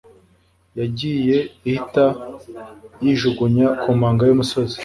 yagiye 0.79 1.37
ihita 1.69 2.05
yijugunya 3.03 3.67
ku 3.81 3.89
manga 3.99 4.23
yumusozi 4.29 4.77